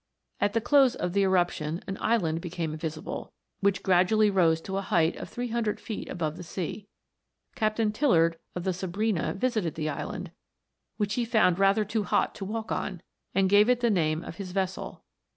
At 0.39 0.53
the 0.53 0.61
close 0.61 0.95
of 0.95 1.13
the 1.13 1.21
eruption 1.21 1.83
an 1.85 1.95
island 2.01 2.41
became 2.41 2.75
visible, 2.75 3.33
which 3.59 3.83
gradually 3.83 4.31
rose 4.31 4.59
to 4.61 4.77
a 4.77 4.81
height 4.81 5.15
of 5.17 5.29
three 5.29 5.49
hundred 5.49 5.79
feet 5.79 6.09
above 6.09 6.37
the 6.37 6.43
sea. 6.43 6.87
Captain 7.53 7.91
Tillard, 7.91 8.39
of 8.55 8.63
the 8.63 8.73
Sabrina, 8.73 9.35
visited 9.35 9.75
the 9.75 9.89
island, 9.89 10.31
which 10.97 11.13
he 11.13 11.23
found 11.23 11.59
rather 11.59 11.85
too 11.85 12.01
hot 12.03 12.33
to 12.33 12.45
walk 12.45 12.71
on, 12.71 13.03
and 13.35 13.47
gave 13.47 13.69
it 13.69 13.81
the 13.81 13.91
name 13.91 14.23
of 14.23 14.37
his 14.37 14.53
vessel. 14.53 15.03